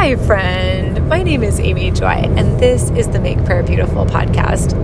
[0.00, 1.06] Hi, friend.
[1.10, 4.74] My name is Amy Joy, and this is the Make Prayer Beautiful podcast.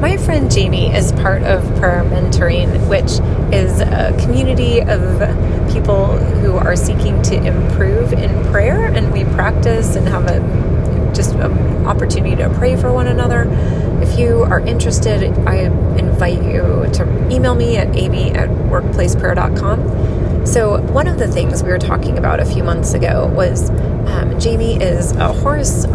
[0.00, 3.20] My friend Jamie is part of Prayer Mentoring, which
[3.54, 5.20] is a community of
[5.72, 11.36] people who are seeking to improve in prayer, and we practice and have a just
[11.36, 13.46] an opportunity to pray for one another.
[14.02, 15.58] If you are interested, I
[15.96, 21.70] invite you to email me at amy at workplaceprayer.com so, one of the things we
[21.70, 23.68] were talking about a few months ago was
[24.16, 25.86] um, Jamie is a horse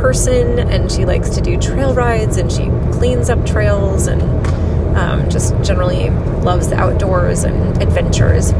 [0.00, 4.22] person and she likes to do trail rides and she cleans up trails and
[4.96, 8.50] um, just generally loves the outdoors and adventures.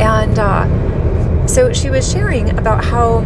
[0.00, 3.20] And uh, so she was sharing about how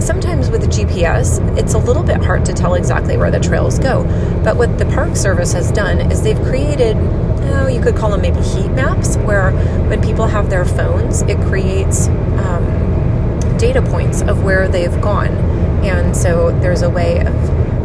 [0.00, 4.02] sometimes with GPS, it's a little bit hard to tell exactly where the trails go.
[4.42, 6.96] But what the Park Service has done is they've created
[7.50, 9.52] oh, you could call them maybe heat maps, where
[9.88, 12.87] when people have their phones, it creates um,
[13.58, 15.28] data points of where they've gone.
[15.84, 17.34] And so there's a way of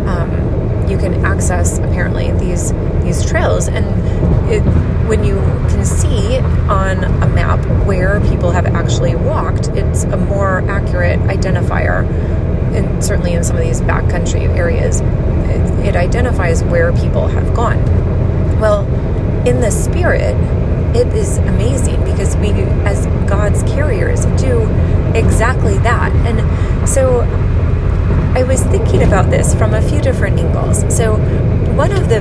[0.08, 3.86] um, you can access apparently these these trails, and
[4.52, 4.62] it,
[5.08, 5.36] when you
[5.70, 6.38] can see
[6.70, 12.08] on a map where people have actually walked, it's a more accurate identifier.
[12.74, 17.78] And certainly in some of these backcountry areas, it, it identifies where people have gone.
[18.60, 18.88] Well,
[19.46, 20.36] in the spirit,
[20.96, 22.52] it is amazing because we,
[22.86, 24.62] as God's carriers, do
[25.16, 26.12] exactly that.
[26.26, 27.22] And so
[28.36, 30.84] I was thinking about this from a few different angles.
[30.96, 31.18] So,
[31.76, 32.18] one of the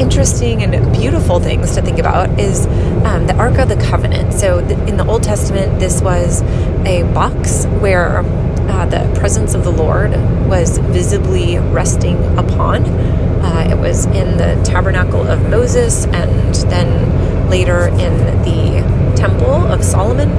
[0.00, 2.66] interesting and beautiful things to think about is
[3.04, 4.34] um, the Ark of the Covenant.
[4.34, 6.42] So, in the Old Testament, this was
[6.84, 10.10] a box where uh, the presence of the Lord
[10.48, 12.84] was visibly resting upon.
[12.84, 19.84] Uh, it was in the tabernacle of Moses and then later in the temple of
[19.84, 20.30] Solomon.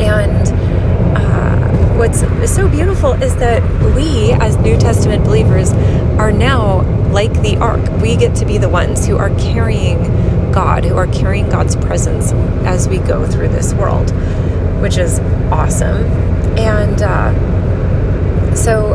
[0.00, 0.65] And
[1.96, 2.20] what's
[2.52, 3.62] so beautiful is that
[3.94, 5.72] we, as New Testament believers,
[6.18, 7.80] are now like the ark.
[8.02, 10.02] We get to be the ones who are carrying
[10.52, 12.32] God, who are carrying God's presence
[12.66, 14.10] as we go through this world,
[14.82, 15.20] which is
[15.50, 16.04] awesome.
[16.58, 18.94] And uh, so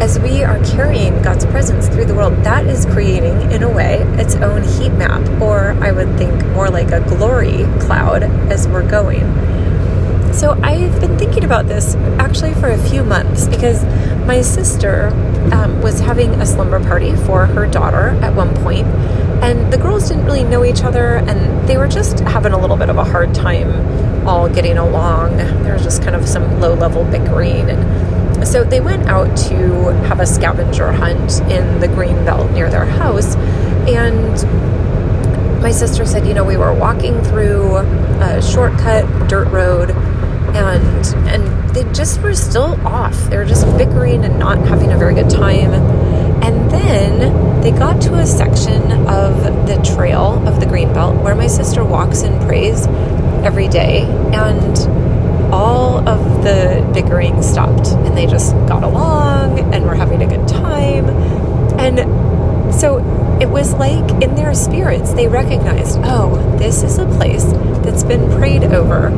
[0.00, 3.98] as we are carrying God's presence through the world, that is creating, in a way,
[4.18, 8.88] its own heat map, or I would think more like a glory cloud as we're
[8.88, 9.22] going.
[10.34, 13.84] So I've been thinking about this actually for a few months because
[14.26, 15.06] my sister
[15.52, 18.86] um, was having a slumber party for her daughter at one point,
[19.44, 22.76] and the girls didn't really know each other, and they were just having a little
[22.76, 25.36] bit of a hard time all getting along.
[25.36, 29.92] There was just kind of some low level bickering and so they went out to
[30.08, 33.36] have a scavenger hunt in the green belt near their house.
[33.86, 39.90] And my sister said, you know, we were walking through a shortcut dirt road
[40.70, 43.16] and and they just were still off.
[43.30, 45.72] They were just bickering and not having a very good time.
[46.42, 51.34] And then they got to a section of the trail of the green belt where
[51.34, 52.86] my sister walks and prays
[53.44, 54.78] every day and
[55.52, 60.46] all of the bickering stopped and they just got along and were having a good
[60.48, 61.08] time.
[61.78, 62.98] And so
[63.40, 67.44] it was like in their spirits, they recognized, oh, this is a place
[67.84, 69.10] that's been prayed over.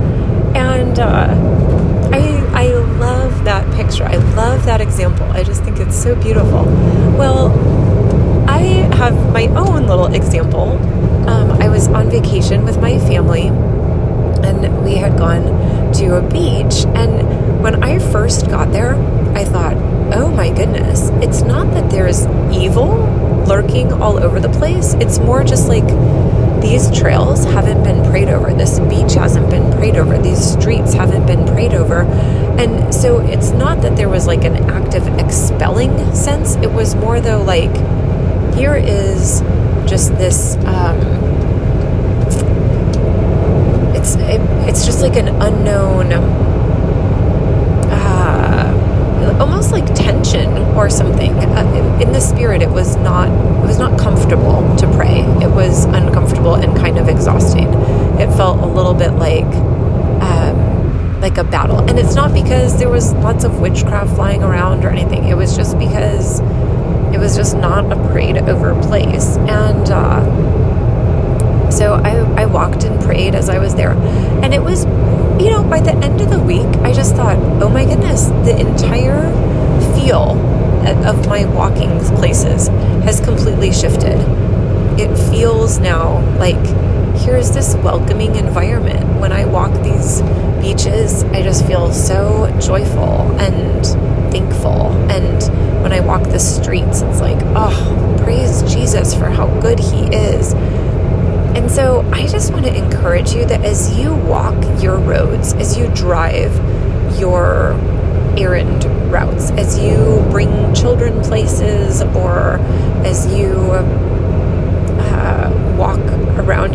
[0.57, 1.29] And uh,
[2.13, 2.69] I, I
[2.99, 4.05] love that picture.
[4.05, 5.27] I love that example.
[5.33, 6.65] I just think it's so beautiful.
[7.19, 7.51] Well,
[8.49, 8.61] I
[8.97, 10.79] have my own little example.
[11.29, 16.87] Um, I was on vacation with my family and we had gone to a beach.
[16.95, 18.95] And when I first got there,
[19.37, 19.77] I thought,
[20.15, 22.97] oh my goodness, it's not that there's evil
[23.47, 24.95] lurking all over the place.
[24.95, 25.85] It's more just like
[26.61, 28.53] these trails haven't been prayed over.
[28.53, 30.19] This beach hasn't been prayed over.
[30.19, 32.03] These streets haven't been prayed over.
[32.59, 36.57] And so it's not that there was like an active expelling sense.
[36.57, 37.75] It was more though like,
[38.55, 39.43] here is
[39.87, 40.57] just this.
[40.65, 40.97] Um,
[43.95, 46.13] it's it, it's just like an unknown
[49.27, 53.79] uh, almost like tension or something uh, in the spirit it was not it was
[53.79, 57.67] not comfortable to pray it was uncomfortable and kind of exhausting
[58.21, 59.45] it felt a little bit like
[60.23, 64.85] um, like a battle and it's not because there was lots of witchcraft flying around
[64.85, 66.41] or anything it was just because
[67.15, 70.21] it was just not a prayed over place and uh,
[71.71, 73.93] so I, I walked and prayed as I was there.
[73.93, 74.85] And it was,
[75.43, 78.59] you know, by the end of the week, I just thought, oh my goodness, the
[78.59, 79.31] entire
[79.95, 80.41] feel
[81.07, 82.69] of my walking places
[83.05, 84.17] has completely shifted.
[84.99, 86.57] It feels now like
[87.19, 89.21] here's this welcoming environment.
[89.21, 90.23] When I walk these
[90.61, 93.85] beaches, I just feel so joyful and
[94.33, 94.93] thankful.
[95.11, 100.07] And when I walk the streets, it's like, oh, praise Jesus for how good He
[100.15, 100.53] is.
[100.53, 105.77] And so I just want to encourage you that as you walk your roads, as
[105.79, 106.55] you drive
[107.19, 107.73] your
[108.37, 112.59] errand routes, as you bring children places, or
[113.07, 113.55] as you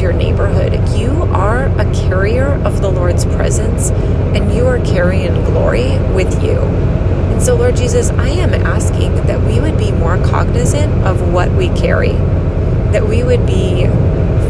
[0.02, 6.00] your neighborhood, you are a carrier of the Lord's presence and you are carrying glory
[6.14, 6.60] with you.
[6.60, 11.52] And so, Lord Jesus, I am asking that we would be more cognizant of what
[11.52, 12.14] we carry,
[12.92, 13.86] that we would be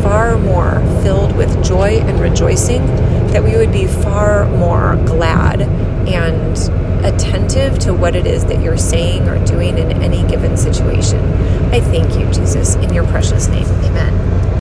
[0.02, 2.86] far more filled with joy and rejoicing,
[3.28, 8.78] that we would be far more glad and attentive to what it is that you're
[8.78, 11.20] saying or doing in any given situation.
[11.72, 13.66] I thank you, Jesus, in your precious name.
[13.66, 14.42] Amen.